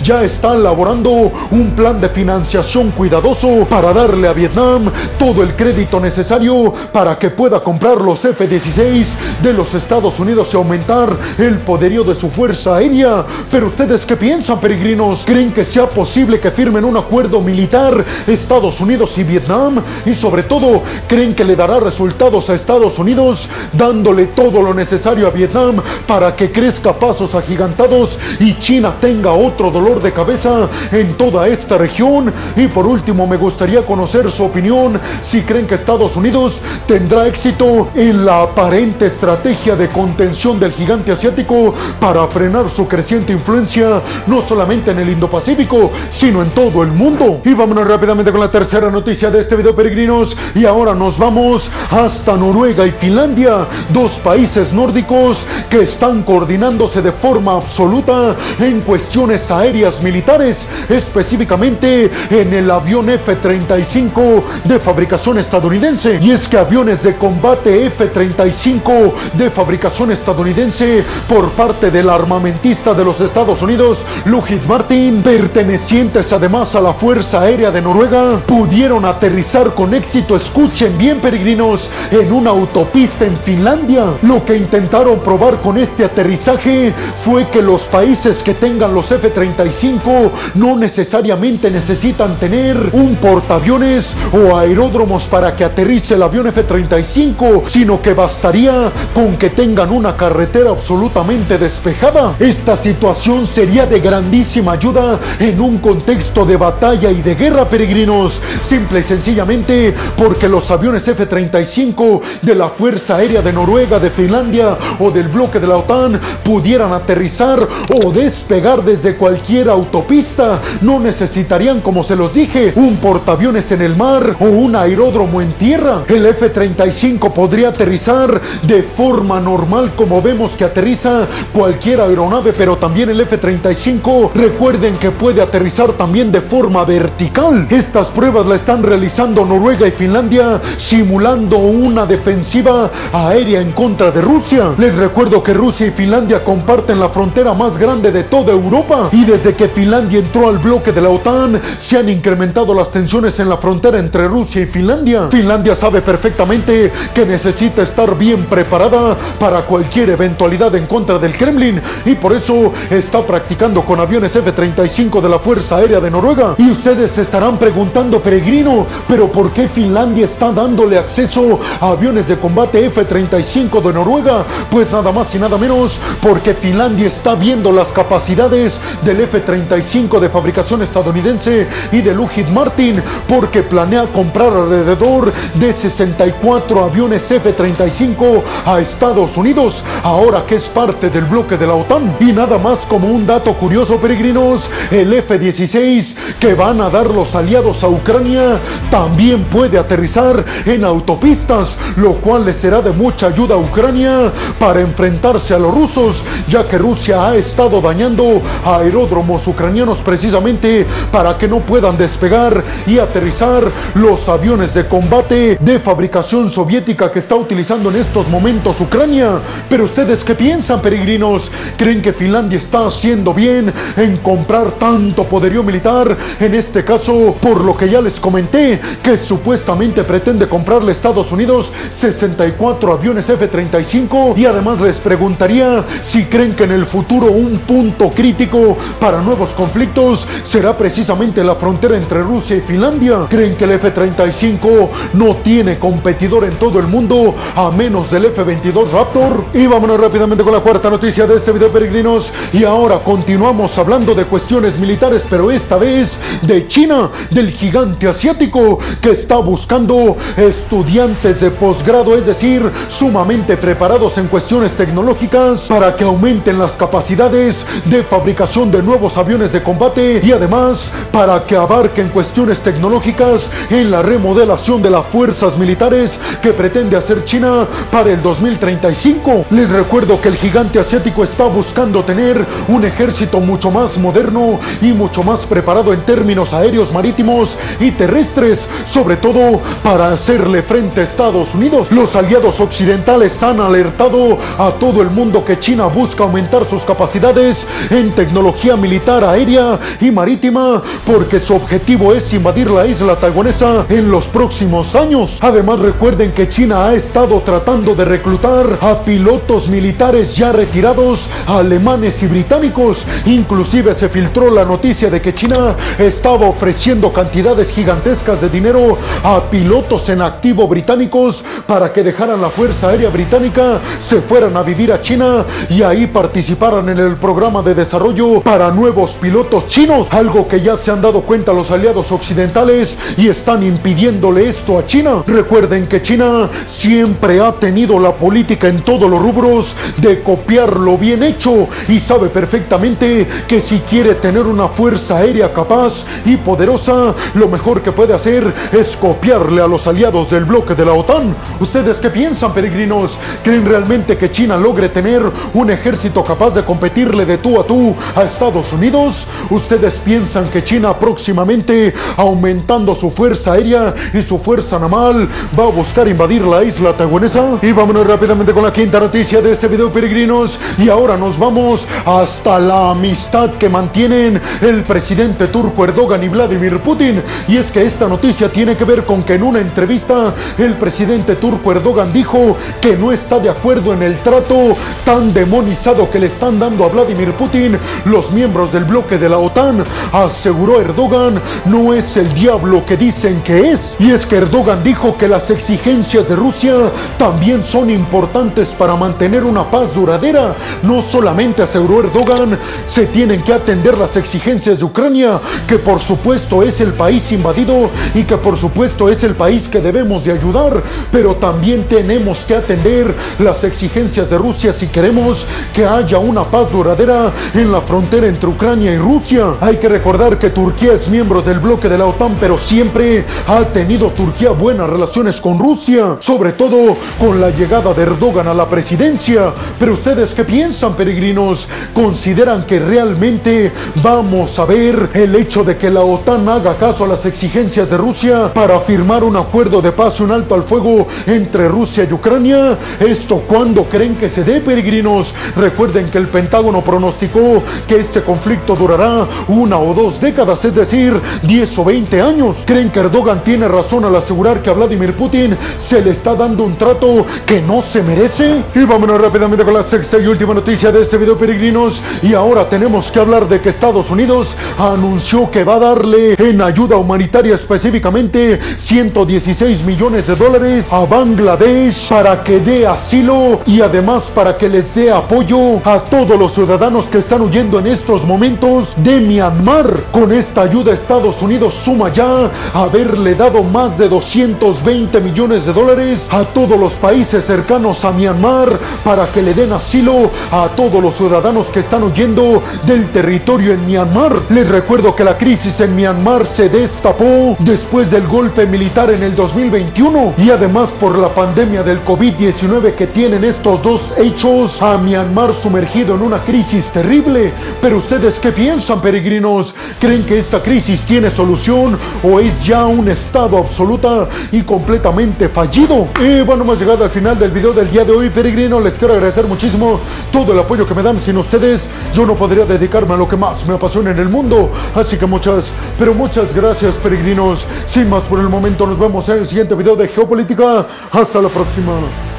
ya 0.03 0.23
está 0.25 0.55
elaborando 0.55 1.11
un 1.51 1.73
plan 1.77 2.01
de 2.01 2.09
financiación 2.09 2.91
cuidadoso 2.93 3.67
para 3.69 3.93
darle 3.93 4.29
a 4.29 4.33
Vietnam 4.33 4.91
todo 5.19 5.43
el 5.43 5.55
crédito 5.55 6.01
necesario 6.01 6.73
para 6.93 7.19
que 7.19 7.31
pueda 7.31 7.61
comprar 7.61 8.01
los 8.01 8.25
F-16 8.25 9.05
de 9.43 9.53
los 9.53 9.75
Estados 9.75 10.19
Unidos 10.19 10.51
y 10.53 10.57
aumentar 10.57 11.15
el 11.39 11.59
poderío 11.59 12.05
de 12.05 12.15
su 12.15 12.31
fuerza 12.31 12.77
aérea. 12.77 13.25
Pero 13.51 13.67
ustedes 13.67 14.07
qué 14.07 14.17
piensan, 14.17 14.61
peregrinos? 14.61 15.25
¿Creen 15.25 15.53
que 15.53 15.65
sea 15.65 15.89
posible 15.89 16.41
que 16.41 16.51
firmen 16.51 16.85
un 16.85 16.97
acuerdo 16.97 17.41
militar 17.41 18.05
Estados 18.27 18.81
Unidos 18.81 19.17
y 19.19 19.25
Vietnam? 19.25 19.83
Y 20.07 20.15
sobre 20.15 20.43
todo, 20.45 20.83
¿creen 21.07 21.35
que 21.35 21.45
le 21.45 21.57
dará 21.57 21.81
resultados 21.81 22.49
a 22.51 22.55
Estados 22.55 22.99
Unidos 22.99 23.49
dándole 23.73 24.27
todo 24.27 24.63
lo 24.63 24.73
necesario 24.73 25.27
a 25.27 25.31
Vietnam 25.31 25.77
para 26.07 26.35
que 26.35 26.51
crezca 26.51 26.93
pasos 26.93 27.35
agigantados 27.35 28.19
y 28.41 28.59
China 28.59 28.95
tenga 29.01 29.34
otro 29.35 29.71
dolor 29.71 30.03
de 30.03 30.13
cabeza 30.13 30.69
en 30.91 31.15
toda 31.15 31.49
esta 31.49 31.79
región? 31.79 32.33
Y 32.57 32.67
por 32.69 32.87
último, 32.87 33.27
me 33.27 33.37
gustaría 33.37 33.85
conocer 33.85 34.31
su 34.31 34.45
opinión 34.45 35.01
si 35.23 35.43
creen 35.43 35.67
que 35.67 35.75
Estados 35.75 36.17
Unidos 36.17 36.59
tendrá 36.87 37.27
éxito 37.27 37.89
en 37.95 38.25
la 38.25 38.43
aparente 38.43 39.07
estrategia 39.07 39.77
de 39.77 39.89
contención 39.89 40.59
del 40.59 40.73
gigante 40.73 41.13
asiático 41.13 41.75
para 42.01 42.27
frenar 42.29 42.71
su 42.71 42.87
creciente 42.87 43.33
influencia 43.33 44.01
no 44.27 44.43
solamente 44.43 44.91
en 44.91 44.99
el 44.99 45.11
Indo-Pacífico, 45.11 45.91
sino 46.11 46.43
en 46.43 46.51
todo 46.51 46.83
el 46.83 46.93
mundo. 46.93 47.41
Y 47.45 47.55
vámonos 47.55 47.87
rápidamente 47.87 48.31
con 48.31 48.41
la 48.41 48.51
tercera 48.51 48.91
noticia 48.91 49.31
de 49.31 49.41
este 49.41 49.57
video, 49.57 49.75
peregrinos. 49.75 50.37
Y 50.55 50.65
ahora 50.65 50.95
nos 50.95 51.19
vamos 51.19 51.71
hasta 51.91 52.37
Noruega 52.37 52.87
y 52.87 52.91
Finlandia, 52.93 53.67
dos 53.91 54.13
países 54.13 54.73
nórdicos 54.73 55.39
que 55.71 55.83
están 55.83 56.23
coordinándose 56.23 57.03
de 57.03 57.13
forma 57.13 57.55
absoluta 57.55 58.37
en 58.59 58.81
cuestión 58.81 59.24
aéreas 59.51 60.03
militares, 60.03 60.69
específicamente 60.89 62.11
en 62.31 62.53
el 62.53 62.71
avión 62.71 63.09
F-35 63.09 64.43
de 64.65 64.79
fabricación 64.79 65.39
estadounidense. 65.39 66.19
Y 66.21 66.31
es 66.31 66.47
que 66.47 66.59
aviones 66.59 67.03
de 67.03 67.17
combate 67.17 67.87
F-35 67.87 69.13
de 69.33 69.51
fabricación 69.51 70.13
estadounidense 70.13 71.05
por 71.29 71.51
parte 71.53 71.91
del 71.91 72.11
armamentista 72.11 72.93
de 72.93 73.05
los 73.05 73.21
Estados 73.21 73.63
Unidos, 73.63 73.99
Lockheed 74.27 74.63
Martin, 74.69 75.23
pertenecientes 75.23 76.33
además 76.33 76.75
a 76.75 76.81
la 76.81 76.93
Fuerza 76.93 77.41
Aérea 77.41 77.71
de 77.71 77.81
Noruega, 77.81 78.41
pudieron 78.47 79.05
aterrizar 79.05 79.75
con 79.75 79.95
éxito, 79.95 80.37
escuchen 80.37 80.97
bien 80.99 81.21
peregrinos, 81.21 81.89
en 82.11 82.33
una 82.33 82.51
autopista 82.51 83.25
en 83.25 83.39
Finlandia. 83.39 84.05
Lo 84.23 84.45
que 84.45 84.57
intentaron 84.57 85.21
probar 85.21 85.57
con 85.63 85.79
este 85.79 86.05
aterrizaje 86.05 86.93
fue 87.25 87.49
que 87.49 87.63
los 87.63 87.83
países 87.83 88.43
que 88.43 88.55
tengan 88.55 88.95
los 88.95 89.11
F-35 89.15 90.31
no 90.55 90.77
necesariamente 90.77 91.71
necesitan 91.71 92.37
tener 92.37 92.77
un 92.93 93.17
portaaviones 93.17 94.15
o 94.33 94.57
aeródromos 94.57 95.25
para 95.25 95.55
que 95.57 95.65
aterrice 95.65 96.15
el 96.15 96.23
avión 96.23 96.47
F-35, 96.49 97.69
sino 97.69 98.01
que 98.01 98.15
bastaría 98.15 98.91
con 99.15 99.37
que 99.37 99.51
tengan 99.51 99.91
una 99.91 100.17
carretera 100.17 100.71
absolutamente 100.71 101.59
despejada. 101.59 102.37
Esta 102.39 102.77
situación 102.77 103.47
sería 103.47 103.87
de 103.87 104.01
grandísima 104.01 104.73
ayuda 104.73 105.19
en 105.39 105.61
un 105.61 105.79
contexto 105.79 106.45
de 106.45 106.57
batalla 106.57 107.11
y 107.11 107.23
de 107.23 107.35
guerra, 107.35 107.69
peregrinos, 107.69 108.41
simple 108.67 109.01
y 109.01 109.03
sencillamente 109.03 109.95
porque 110.17 110.49
los 110.49 110.71
aviones 110.71 111.07
F-35 111.07 112.21
de 112.43 112.55
la 112.55 112.69
Fuerza 112.69 113.17
Aérea 113.17 113.43
de 113.43 113.53
Noruega, 113.53 113.99
de 113.99 114.11
Finlandia 114.11 114.77
o 114.99 115.11
del 115.11 115.29
bloque 115.29 115.61
de 115.61 115.67
la 115.67 115.77
OTAN 115.77 116.21
pudieran 116.43 116.93
aterrizar 116.93 117.61
o 117.61 118.13
despegar 118.13 118.83
desde 118.83 119.04
cualquier 119.13 119.69
autopista. 119.69 120.61
No 120.81 120.99
necesitarían, 120.99 121.81
como 121.81 122.03
se 122.03 122.17
los 122.17 122.33
dije, 122.33 122.73
un 122.77 122.97
portaaviones 122.97 123.71
en 123.73 123.83
el 123.83 123.95
mar 123.97 124.37
o 124.41 124.47
un 124.47 124.75
aeródromo 124.75 125.43
en 125.43 125.53
tierra. 125.53 126.03
El 126.09 126.25
F-35 126.25 127.33
podría 127.33 127.69
aterrizar 127.69 128.41
de 128.63 128.83
forma 128.83 129.39
normal 129.41 129.93
como 129.97 130.23
vemos 130.23 130.53
que 130.53 130.65
aterriza 130.65 131.27
cualquier 131.53 132.01
aeronave, 132.01 132.53
pero 132.57 132.77
también 132.77 133.11
el 133.11 133.21
F-35, 133.21 134.31
recuerden 134.35 134.97
que 134.97 135.11
puede 135.11 135.43
aterrizar 135.43 135.93
también 135.93 136.33
de 136.33 136.41
forma 136.41 136.85
vertical. 136.85 137.67
Estas 137.71 138.09
pruebas 138.09 138.47
la 138.47 138.55
están 138.55 138.83
realizando 138.83 139.45
Noruega 139.45 139.87
y 139.87 139.91
Finlandia 139.91 140.61
simulando 140.77 141.59
una 141.59 142.07
defensiva 142.07 142.91
aérea 143.13 143.61
en 143.61 143.73
contra 143.73 144.11
de 144.11 144.21
Rusia. 144.21 144.71
Les 144.79 144.97
recuerdo 144.97 145.43
que 145.43 145.53
Rusia 145.53 145.87
y 145.87 145.91
Finlandia 145.91 146.43
comparten 146.43 147.01
la 147.01 147.09
frontera 147.09 147.55
más 147.55 147.79
grande 147.79 148.11
de 148.11 148.25
toda 148.25 148.53
Europa 148.53 148.94
y 149.13 149.25
desde 149.25 149.55
que 149.55 149.69
Finlandia 149.69 150.19
entró 150.19 150.49
al 150.49 150.59
bloque 150.59 150.93
de 150.93 151.01
la 151.01 151.09
OTAN 151.09 151.61
se 151.79 151.99
han 151.99 152.09
incrementado 152.09 152.75
las 152.75 152.91
tensiones 152.91 153.39
en 153.41 153.49
la 153.49 153.57
frontera 153.57 153.99
entre 153.99 154.29
Rusia 154.29 154.63
y 154.63 154.67
Finlandia. 154.67 155.29
Finlandia 155.31 155.75
sabe 155.75 156.01
perfectamente 156.01 156.93
que 157.15 157.25
necesita 157.25 157.83
estar 157.83 158.17
bien 158.17 158.45
preparada 158.45 159.17
para 159.39 159.63
cualquier 159.63 160.11
eventualidad 160.11 160.75
en 160.75 160.87
contra 160.87 161.19
del 161.19 161.33
Kremlin 161.33 161.81
y 162.05 162.15
por 162.15 162.33
eso 162.33 162.73
está 162.91 163.23
practicando 163.23 163.83
con 163.83 164.01
aviones 164.01 164.35
F-35 164.37 165.21
de 165.21 165.29
la 165.29 165.39
Fuerza 165.39 165.77
Aérea 165.77 166.01
de 166.01 166.11
Noruega. 166.11 166.55
Y 166.59 166.71
ustedes 166.71 167.13
se 167.13 167.23
estarán 167.23 167.59
preguntando, 167.59 168.21
peregrino, 168.21 168.87
pero 169.09 169.29
¿por 169.29 169.51
qué 169.51 169.69
Finlandia 169.69 170.27
está 170.27 170.53
dándole 170.53 170.99
acceso 170.99 171.59
a 171.81 171.89
aviones 171.91 172.29
de 172.29 172.37
combate 172.37 172.87
F-35 172.87 173.83
de 173.83 173.93
Noruega? 173.93 174.45
Pues 174.71 174.91
nada 174.93 175.11
más 175.11 175.35
y 175.35 175.39
nada 175.39 175.59
menos 175.59 175.99
porque 176.23 176.55
Finlandia 176.55 177.09
está 177.09 177.35
viendo 177.35 177.73
las 177.73 177.89
capacidades 177.89 178.81
del 179.03 179.21
F-35 179.23 180.19
de 180.21 180.29
fabricación 180.29 180.83
estadounidense 180.83 181.67
y 181.93 182.01
de 182.01 182.15
Lockheed 182.15 182.49
Martin 182.49 183.03
porque 183.29 183.63
planea 183.63 184.05
comprar 184.07 184.53
alrededor 184.53 185.33
de 185.55 185.73
64 185.73 186.85
aviones 186.85 187.31
F-35 187.31 188.43
a 188.67 188.81
Estados 188.81 189.37
Unidos 189.37 189.83
ahora 190.03 190.45
que 190.47 190.57
es 190.57 190.65
parte 190.65 191.11
del 191.11 191.25
bloque 191.25 191.57
de 191.57 191.67
la 191.67 191.75
OTAN. 191.75 192.17
Y 192.21 192.33
nada 192.33 192.59
más 192.59 192.81
como 192.81 193.09
un 193.09 193.27
dato 193.27 193.55
curioso, 193.55 193.97
peregrinos, 193.97 194.69
el 194.91 195.13
F-16 195.13 196.15
que 196.39 196.55
van 196.55 196.81
a 196.81 196.91
dar 196.91 197.07
los 197.07 197.35
aliados 197.35 197.83
a 197.83 197.89
Ucrania 197.89 198.61
también 198.91 199.45
puede 199.45 199.79
aterrizar 199.79 200.45
en 200.67 200.85
autopistas, 200.85 201.77
lo 201.97 202.15
cual 202.15 202.45
le 202.45 202.53
será 202.53 202.81
de 202.81 202.93
mucha 202.93 203.29
ayuda 203.29 203.55
a 203.55 203.59
Ucrania 203.59 204.33
para 204.59 204.81
enfrentarse 204.81 205.55
a 205.55 205.59
los 205.59 205.75
rusos, 205.75 206.23
ya 206.49 206.67
que 206.69 206.79
Rusia 206.79 207.29
ha 207.29 207.37
estado 207.37 207.81
dañando 207.81 208.43
aeródromos 208.77 209.47
ucranianos 209.47 209.99
precisamente 209.99 210.87
para 211.11 211.37
que 211.39 211.49
no 211.49 211.61
puedan 211.61 211.97
despegar 211.97 212.63
y 212.87 212.99
aterrizar 212.99 213.65
los 213.95 214.29
aviones 214.29 214.75
de 214.75 214.87
combate 214.87 215.59
de 215.61 215.79
fabricación 215.79 216.51
soviética 216.51 217.11
que 217.11 217.19
está 217.19 217.35
utilizando 217.35 217.91
en 217.91 217.97
estos 217.97 218.29
momentos 218.29 218.81
Ucrania. 218.81 219.39
Pero 219.69 219.85
ustedes 219.85 220.25
qué 220.25 220.35
piensan, 220.35 220.81
peregrinos? 220.81 221.51
¿Creen 221.77 222.03
que 222.03 222.13
Finlandia 222.13 222.59
está 222.59 222.87
haciendo 222.87 223.33
bien 223.33 223.73
en 223.97 224.17
comprar 224.19 224.73
tanto 224.73 225.25
poderío 225.25 225.63
militar? 225.63 226.17
En 226.41 226.55
este 226.55 226.85
caso, 226.85 227.35
por 227.41 227.65
lo 227.65 227.77
que 227.77 227.89
ya 227.89 228.01
les 228.01 228.21
comenté, 228.21 228.81
que 229.03 229.19
supuestamente 229.19 230.05
pretende 230.05 230.49
comprarle 230.49 230.91
a 230.91 230.93
Estados 230.93 231.31
Unidos 231.33 231.73
64 231.99 232.93
aviones 232.93 233.29
F-35 233.29 234.37
y 234.37 234.47
además 234.47 234.81
les 234.81 234.97
preguntaría 234.97 235.85
si 236.03 236.25
creen 236.25 236.55
que 236.55 236.65
en 236.65 236.73
el 236.73 236.87
futuro 236.87 237.27
un 237.27 237.59
punto 237.59 238.11
crítico 238.11 238.54
para 239.01 239.21
nuevos 239.21 239.51
conflictos 239.51 240.29
será 240.45 240.77
precisamente 240.77 241.43
la 241.43 241.57
frontera 241.57 241.97
entre 241.97 242.23
Rusia 242.23 242.57
y 242.57 242.61
Finlandia. 242.61 243.27
¿Creen 243.29 243.57
que 243.57 243.65
el 243.65 243.73
F-35 243.73 244.89
no 245.15 245.37
tiene 245.37 245.79
competidor 245.79 246.45
en 246.45 246.57
todo 246.57 246.79
el 246.79 246.87
mundo 246.87 247.35
a 247.57 247.71
menos 247.71 248.11
del 248.11 248.27
F-22 248.27 248.91
Raptor? 248.91 249.47
Y 249.55 249.67
vámonos 249.67 249.99
rápidamente 249.99 250.45
con 250.45 250.53
la 250.53 250.61
cuarta 250.61 250.89
noticia 250.89 251.27
de 251.27 251.37
este 251.37 251.53
video 251.53 251.69
peregrinos 251.71 252.33
y 252.53 252.65
ahora 252.65 253.01
continuamos 253.01 253.77
hablando 253.79 254.15
de 254.15 254.25
cuestiones 254.25 254.79
militares 254.79 255.25
pero 255.29 255.51
esta 255.51 255.77
vez 255.77 256.19
de 256.43 256.69
China, 256.69 257.11
del 257.31 257.51
gigante 257.51 258.07
asiático 258.09 258.79
que 259.01 259.11
está 259.11 259.37
buscando 259.39 260.17
estudiantes 260.37 261.41
de 261.41 261.51
posgrado, 261.51 262.17
es 262.17 262.27
decir, 262.27 262.71
sumamente 262.89 263.57
preparados 263.57 264.17
en 264.19 264.29
cuestiones 264.29 264.73
tecnológicas 264.73 265.63
para 265.63 265.97
que 265.97 266.05
aumenten 266.05 266.59
las 266.59 266.73
capacidades 266.73 267.57
de 267.87 268.03
fabricación 268.03 268.44
de 268.45 268.83
nuevos 268.83 269.17
aviones 269.17 269.53
de 269.53 269.63
combate 269.63 270.21
y 270.23 270.31
además 270.31 270.91
para 271.11 271.43
que 271.45 271.57
abarquen 271.57 272.11
cuestiones 272.11 272.61
tecnológicas 272.61 273.49
en 273.71 273.91
la 273.91 274.03
remodelación 274.03 274.83
de 274.83 274.91
las 274.91 275.07
fuerzas 275.07 275.57
militares 275.57 276.13
que 276.43 276.53
pretende 276.53 276.95
hacer 276.95 277.25
China 277.25 277.67
para 277.91 278.11
el 278.11 278.21
2035. 278.21 279.47
Les 279.51 279.71
recuerdo 279.71 280.21
que 280.21 280.29
el 280.29 280.37
gigante 280.37 280.79
asiático 280.79 281.25
está 281.25 281.45
buscando 281.45 282.05
tener 282.05 282.45
un 282.69 282.85
ejército 282.85 283.41
mucho 283.41 283.71
más 283.71 283.97
moderno 283.97 284.61
y 284.83 284.93
mucho 284.93 285.23
más 285.23 285.41
preparado 285.41 285.95
en 285.95 286.03
términos 286.03 286.53
aéreos, 286.53 286.93
marítimos 286.93 287.57
y 287.81 287.93
terrestres, 287.93 288.69
sobre 288.87 289.17
todo 289.17 289.63
para 289.83 290.13
hacerle 290.13 290.63
frente 290.63 291.01
a 291.01 291.05
Estados 291.05 291.55
Unidos. 291.55 291.91
Los 291.91 292.15
aliados 292.15 292.61
occidentales 292.61 293.43
han 293.43 293.61
alertado 293.61 294.39
a 294.59 294.71
todo 294.73 295.01
el 295.01 295.09
mundo 295.09 295.43
que 295.43 295.59
China 295.59 295.87
busca 295.87 296.25
aumentar 296.25 296.67
sus 296.67 296.83
capacidades 296.83 297.67
en 297.89 298.13
tecnología 298.13 298.34
militar 298.77 299.25
aérea 299.25 299.79
y 300.01 300.11
marítima 300.11 300.83
porque 301.07 301.39
su 301.39 301.55
objetivo 301.55 302.13
es 302.13 302.33
invadir 302.33 302.71
la 302.71 302.87
isla 302.87 303.17
taiwanesa 303.17 303.87
en 303.89 304.11
los 304.11 304.27
próximos 304.27 304.97
años. 304.97 305.39
Además 305.41 305.79
recuerden 305.79 306.33
que 306.33 306.49
China 306.49 306.87
ha 306.87 306.95
estado 306.95 307.41
tratando 307.41 307.95
de 307.95 308.05
reclutar 308.05 308.79
a 308.81 309.05
pilotos 309.05 309.69
militares 309.69 310.37
ya 310.37 310.53
retirados 310.53 311.21
alemanes 311.47 312.23
y 312.23 312.27
británicos. 312.27 313.05
Inclusive 313.27 313.95
se 313.95 314.09
filtró 314.09 314.51
la 314.51 314.65
noticia 314.65 315.11
de 315.11 315.21
que 315.21 315.33
China 315.33 315.77
estaba 315.99 316.49
ofreciendo 316.49 317.13
cantidades 317.13 317.71
gigantescas 317.71 318.41
de 318.41 318.49
dinero 318.49 318.99
a 319.23 319.43
pilotos 319.49 320.09
en 320.09 320.23
activo 320.23 320.67
británicos 320.67 321.45
para 321.67 321.93
que 321.93 322.03
dejaran 322.03 322.41
la 322.41 322.49
Fuerza 322.49 322.89
Aérea 322.89 323.11
Británica, 323.11 323.81
se 324.07 324.21
fueran 324.21 324.57
a 324.57 324.63
vivir 324.63 324.93
a 324.93 325.01
China 325.01 325.45
y 325.69 325.83
ahí 325.83 326.07
participaran 326.07 326.89
en 326.89 326.99
el 326.99 327.17
programa 327.17 327.63
de 327.63 327.75
desarrollo 327.75 328.24
para 328.43 328.71
nuevos 328.71 329.13
pilotos 329.13 329.69
chinos, 329.69 330.09
algo 330.11 330.49
que 330.49 330.61
ya 330.61 330.77
se 330.77 330.91
han 330.91 331.03
dado 331.03 331.23
cuenta 331.23 331.53
los 331.53 331.71
aliados 331.71 332.11
occidentales 332.11 332.97
y 333.17 333.29
están 333.29 333.63
impidiéndole 333.63 334.49
esto 334.49 334.79
a 334.79 334.87
China. 334.87 335.23
Recuerden 335.27 335.87
que 335.87 336.01
China 336.01 336.49
siempre 336.67 337.41
ha 337.41 337.53
tenido 337.53 337.99
la 337.99 338.13
política 338.13 338.69
en 338.69 338.83
todos 338.83 339.11
los 339.11 339.21
rubros 339.21 339.75
de 339.99 340.23
copiar 340.23 340.77
lo 340.79 340.97
bien 340.97 341.23
hecho 341.23 341.69
y 341.87 342.01
sabe 342.01 342.29
perfectamente 342.29 343.27
que 343.47 343.61
si 343.61 343.81
quiere 343.81 344.15
tener 344.15 344.47
una 344.47 344.69
fuerza 344.69 345.19
aérea 345.19 345.53
capaz 345.53 346.05
y 346.25 346.37
poderosa, 346.39 347.15
lo 347.35 347.49
mejor 347.49 347.83
que 347.83 347.93
puede 347.93 348.15
hacer 348.15 348.53
es 348.73 348.97
copiarle 348.97 349.61
a 349.61 349.69
los 349.69 349.87
aliados 349.87 350.31
del 350.31 350.47
bloque 350.47 350.75
de 350.75 350.87
la 350.87 350.93
OTAN. 350.93 351.35
¿Ustedes 351.61 351.99
qué 351.99 352.09
piensan, 352.09 352.55
peregrinos? 352.55 353.19
¿Creen 353.43 353.67
realmente 353.67 354.17
que 354.17 354.31
China 354.31 354.57
logre 354.57 354.89
tener 354.89 355.23
un 355.53 355.71
ejército 355.71 356.25
capaz 356.25 356.55
de 356.55 356.65
competirle 356.65 357.27
de 357.27 357.39
tú 357.39 357.61
a 357.61 357.67
tú 357.67 357.95
a 358.15 358.23
Estados 358.23 358.73
Unidos? 358.73 359.27
¿Ustedes 359.51 359.95
piensan 359.95 360.49
que 360.49 360.63
China 360.63 360.95
próximamente, 360.95 361.93
aumentando 362.17 362.95
su 362.95 363.11
fuerza 363.11 363.53
aérea 363.53 363.95
y 364.13 364.23
su 364.23 364.39
fuerza 364.39 364.79
naval, 364.79 365.29
va 365.59 365.65
a 365.65 365.69
buscar 365.69 366.09
invadir 366.09 366.43
la 366.43 366.63
isla 366.63 366.93
taiwanesa? 366.93 367.59
Y 367.63 367.73
vámonos 367.73 368.07
rápidamente 368.07 368.53
con 368.53 368.63
la 368.63 368.73
quinta 368.73 369.01
noticia 369.01 369.41
de 369.41 369.53
este 369.53 369.69
video, 369.69 369.93
peregrinos. 369.93 370.59
Y 370.79 370.89
ahora 370.89 371.17
nos 371.17 371.39
vamos 371.39 371.85
hasta 372.05 372.59
la 372.59 372.91
amistad 372.91 373.51
que 373.59 373.69
mantienen 373.69 374.41
el 374.61 374.83
presidente 374.83 375.47
turco 375.49 375.85
Erdogan 375.85 376.23
y 376.23 376.29
Vladimir 376.29 376.79
Putin. 376.81 377.23
Y 377.49 377.57
es 377.57 377.71
que 377.71 377.83
esta 377.83 378.09
noticia 378.09 378.49
tiene 378.49 378.77
que 378.77 378.85
ver 378.85 379.05
con 379.05 379.23
que 379.23 379.35
en 379.35 379.43
una 379.43 379.61
entrevista 379.61 380.33
el 380.59 380.75
presidente 380.75 381.37
turco 381.37 381.73
Erdogan 381.73 382.13
dijo 382.13 382.57
que 382.81 382.97
no 382.97 383.13
está 383.13 383.39
de 383.39 383.51
acuerdo 383.51 383.93
en 383.93 384.03
el 384.03 384.17
trato 384.19 384.77
tan 385.05 385.33
demonizado 385.33 386.11
que 386.11 386.19
le 386.19 386.27
están 386.27 386.59
dando 386.59 386.85
a 386.85 386.89
Vladimir 386.89 387.33
Putin 387.33 387.79
los 388.05 388.31
miembros 388.31 388.73
del 388.73 388.85
bloque 388.85 389.19
de 389.19 389.29
la 389.29 389.39
OTAN. 389.39 389.85
Aseguró 390.13 390.81
Erdogan, 390.81 391.41
no 391.67 391.95
es 391.95 392.17
el 392.17 392.33
diablo 392.35 392.85
que 392.85 392.97
dicen 392.97 393.43
que 393.43 393.71
es. 393.71 393.97
Y 393.99 394.11
es 394.11 394.27
que 394.27 394.37
Erdogan 394.37 394.83
dijo 394.83 395.17
que 395.17 395.29
las 395.29 395.51
exigencias 395.51 396.29
de 396.29 396.37
Rusia 396.37 396.75
también 397.19 397.65
son 397.65 397.91
importantes 397.91 398.69
para 398.71 398.97
mantener 398.97 399.45
una 399.45 399.65
paz 399.65 399.95
duradera. 399.95 400.55
No 400.83 401.03
solamente 401.03 401.63
aseguró 401.63 402.01
Erdogan, 402.01 402.59
se 402.87 403.07
tienen 403.07 403.43
que 403.43 403.53
atender 403.53 403.97
las 403.97 404.17
exigencias 404.17 404.79
de 404.79 404.85
Ucrania, 404.85 405.41
que 405.67 405.79
por 405.79 406.01
supuesto 406.01 406.63
es 406.63 406.81
el 406.81 406.93
país 406.93 407.31
invadido 407.33 407.91
y 408.15 408.25
que 408.25 408.37
por 408.37 408.57
supuesto 408.57 409.09
es 409.09 409.25
el 409.25 409.35
país 409.35 409.69
que 409.69 409.81
debemos 409.81 410.25
de 410.25 410.33
ayudar, 410.33 410.83
pero 411.11 411.37
también 411.37 411.85
tenemos 411.89 412.41
que 412.41 412.57
atender 412.57 413.15
las 413.39 413.65
exigencias 413.65 414.29
de 414.29 414.39
Rusia 414.39 414.73
si 414.73 414.89
queremos 414.89 415.47
que 415.73 415.87
haya 415.87 416.19
una 416.19 416.45
paz 416.45 416.71
duradera 416.71 417.33
en 417.55 417.73
la 417.73 417.81
frontera 417.81 417.94
entre 418.03 418.49
Ucrania 418.49 418.93
y 418.93 418.99
Rusia. 418.99 419.55
Hay 419.61 419.77
que 419.77 419.89
recordar 419.89 420.37
que 420.39 420.51
Turquía 420.51 420.95
es 420.95 421.07
miembro 421.09 421.43
del 421.43 421.61
bloque 421.61 421.89
de 421.89 421.97
la 421.97 422.07
OTAN, 422.07 422.37
pero 422.41 422.59
siempre 422.59 423.25
ha 423.47 423.65
tenido 423.67 424.09
Turquía 424.09 424.51
buenas 424.51 424.91
relaciones 424.91 425.41
con 425.41 425.61
Rusia, 425.61 426.17
sobre 426.19 426.53
todo 426.53 426.97
con 427.21 427.41
la 427.41 427.51
llegada 427.51 427.95
de 427.95 428.03
Erdogan 428.03 428.49
a 428.49 428.55
la 428.55 428.69
presidencia. 428.69 429.53
Pero 429.79 429.93
ustedes 429.93 430.35
qué 430.35 430.43
piensan, 430.43 430.97
peregrinos? 430.97 431.69
¿Consideran 431.95 432.65
que 432.65 432.81
realmente 432.81 433.71
vamos 434.03 434.59
a 434.59 434.65
ver 434.65 435.11
el 435.15 435.37
hecho 435.37 435.63
de 435.63 435.77
que 435.77 435.89
la 435.89 436.01
OTAN 436.01 436.49
haga 436.49 436.75
caso 436.75 437.05
a 437.05 437.09
las 437.09 437.25
exigencias 437.27 437.89
de 437.89 437.97
Rusia 437.97 438.53
para 438.53 438.81
firmar 438.81 439.23
un 439.23 439.37
acuerdo 439.37 439.81
de 439.81 439.93
paz 439.93 440.19
y 440.19 440.25
un 440.25 440.33
alto 440.33 440.57
al 440.57 440.65
fuego 440.65 441.07
entre 441.27 441.69
Rusia 441.69 442.07
y 442.11 442.13
Ucrania? 442.13 442.77
¿Esto 442.99 443.45
cuándo 443.47 443.85
creen 443.85 444.17
que 444.17 444.29
se 444.29 444.43
dé, 444.43 444.61
peregrinos? 444.61 445.33
Recuerden 445.57 446.11
que 446.11 446.19
el 446.19 446.27
Pentágono 446.27 446.81
pronosticó 446.81 447.63
que 447.87 448.01
este 448.01 448.23
conflicto 448.23 448.75
durará 448.75 449.27
una 449.49 449.79
o 449.79 449.95
dos 449.95 450.21
décadas, 450.21 450.65
es 450.65 450.75
decir, 450.75 451.15
10 451.43 451.79
o 451.79 451.85
20 451.85 452.21
años. 452.21 452.63
¿Creen 452.67 452.91
que 452.91 453.01
Erdogan 453.01 453.43
tiene 453.45 453.69
razón 453.69 454.05
al 454.05 454.17
asegurar 454.17 454.63
que 454.63 454.71
a 454.71 454.73
Vladimir 454.73 455.15
Putin 455.15 455.57
se 455.79 456.03
le 456.03 456.11
está 456.11 456.35
dando 456.35 456.65
un 456.65 456.77
trato 456.77 457.27
que 457.47 457.61
no 457.61 457.83
se 457.83 458.03
merece? 458.03 458.63
Y 458.75 458.85
vámonos 458.85 459.21
rápidamente 459.21 459.65
con 459.65 459.75
la 459.75 459.83
sexta 459.83 460.19
y 460.19 460.27
última 460.27 460.55
noticia 460.55 460.91
de 460.93 461.03
este 461.03 461.17
video, 461.17 461.37
peregrinos. 461.37 462.03
Y 462.23 462.35
ahora 462.35 462.69
tenemos 462.69 463.11
que 463.11 463.21
hablar 463.21 463.49
de 463.49 463.61
que 463.61 463.71
Estados 463.71 464.11
Unidos 464.11 464.57
anunció 464.79 465.51
que 465.51 465.65
va 465.65 465.75
a 465.75 465.81
darle 465.81 466.35
en 466.39 466.61
ayuda 466.61 466.97
humanitaria 466.97 467.55
específicamente 467.55 468.61
116 468.79 469.85
millones 469.85 470.27
de 470.27 470.37
dólares 470.37 470.89
a 470.91 471.01
Bangladesh 471.01 472.09
para 472.09 472.43
que 472.43 472.61
dé 472.61 472.87
asilo 472.87 473.61
y 473.67 473.81
además 473.81 474.25
para 474.35 474.57
que 474.57 474.69
les 474.69 474.95
dé 474.95 475.11
apoyo 475.11 475.81
a 475.85 476.01
todos 476.01 476.39
los 476.39 476.53
ciudadanos 476.53 477.07
que 477.07 477.19
están 477.19 477.43
huyendo 477.43 477.64
en 477.65 477.87
estos 477.87 478.27
momentos 478.27 478.95
de 478.99 479.21
Myanmar. 479.21 479.87
Con 480.13 480.33
esta 480.33 480.63
ayuda 480.63 480.93
Estados 480.93 481.41
Unidos 481.41 481.73
suma 481.73 482.13
ya 482.13 482.51
haberle 482.75 483.35
dado 483.35 483.63
más 483.63 483.97
de 483.97 484.07
220 484.07 485.19
millones 485.21 485.65
de 485.65 485.73
dólares 485.73 486.29
a 486.31 486.45
todos 486.45 486.79
los 486.79 486.93
países 486.93 487.43
cercanos 487.45 488.05
a 488.05 488.13
Myanmar 488.13 488.79
para 489.03 489.27
que 489.29 489.41
le 489.41 489.55
den 489.55 489.73
asilo 489.73 490.31
a 490.53 490.69
todos 490.77 491.03
los 491.03 491.15
ciudadanos 491.15 491.67
que 491.69 491.81
están 491.81 492.03
huyendo 492.03 492.63
del 492.87 493.11
territorio 493.11 493.73
en 493.73 493.87
Myanmar. 493.87 494.35
Les 494.51 494.69
recuerdo 494.69 495.17
que 495.17 495.25
la 495.25 495.39
crisis 495.39 495.81
en 495.81 495.97
Myanmar 495.97 496.45
se 496.47 496.69
destapó 496.69 497.57
después 497.61 498.11
del 498.11 498.27
golpe 498.27 498.67
militar 498.67 499.11
en 499.11 499.23
el 499.23 499.35
2021 499.35 500.35
y 500.37 500.51
además 500.51 500.91
por 501.01 501.17
la 501.17 501.29
pandemia 501.29 501.83
del 501.83 502.05
COVID-19 502.05 502.95
que 502.95 503.07
tienen 503.07 503.43
estos 503.43 503.83
dos 503.83 504.13
hechos 504.19 504.83
a 504.83 504.99
Myanmar 504.99 505.55
sumergido 505.55 506.15
en 506.15 506.21
una 506.21 506.41
crisis 506.41 506.89
terrible. 506.89 507.54
Pero 507.81 507.99
ustedes 507.99 508.39
qué 508.39 508.53
piensan, 508.53 509.01
peregrinos? 509.01 509.75
¿Creen 510.01 510.25
que 510.25 510.39
esta 510.39 510.63
crisis 510.63 511.03
tiene 511.03 511.31
solución 511.31 511.99
o 512.23 512.41
es 512.41 512.65
ya 512.65 512.87
un 512.87 513.09
estado 513.09 513.59
absoluta 513.59 514.29
y 514.53 514.63
completamente 514.63 515.49
fallido? 515.49 516.09
Y 516.21 516.43
bueno, 516.43 516.65
hemos 516.65 516.79
llegado 516.79 517.05
al 517.05 517.11
final 517.11 517.39
del 517.39 517.51
video 517.51 517.73
del 517.73 517.91
día 517.91 518.05
de 518.05 518.13
hoy, 518.13 518.31
peregrino. 518.31 518.81
Les 518.81 518.95
quiero 518.95 519.15
agradecer 519.15 519.47
muchísimo 519.47 520.01
todo 520.33 520.53
el 520.53 520.59
apoyo 520.59 520.87
que 520.87 520.95
me 520.95 521.03
dan. 521.03 521.21
Sin 521.21 521.37
ustedes, 521.37 521.89
yo 522.15 522.27
no 522.27 522.35
podría 522.35 522.65
dedicarme 522.65 523.15
a 523.15 523.17
lo 523.17 523.29
que 523.29 523.37
más 523.37 523.67
me 523.67 523.75
apasiona 523.75 524.11
en 524.11 524.19
el 524.19 524.29
mundo. 524.29 524.71
Así 524.95 525.17
que 525.17 525.27
muchas, 525.27 525.67
pero 525.99 526.15
muchas 526.15 526.55
gracias, 526.55 526.95
peregrinos. 526.97 527.67
Sin 527.87 528.09
más 528.09 528.23
por 528.25 528.41
el 528.41 528.49
momento, 528.49 528.87
nos 528.87 528.99
vemos 528.99 529.29
en 529.29 529.39
el 529.39 529.47
siguiente 529.47 529.75
video 529.75 529.97
de 529.97 530.09
Geopolítica. 530.09 530.87
Hasta 531.13 531.41
la 531.41 531.49
próxima. 531.49 532.34